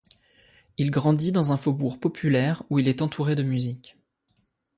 Il 0.79 0.89
grandit 0.89 1.31
dans 1.31 1.51
un 1.53 1.57
faubourg 1.57 1.99
populaire 1.99 2.63
où 2.71 2.79
il 2.79 2.87
est 2.87 3.03
entouré 3.03 3.35
de 3.35 3.43
musique. 3.43 3.97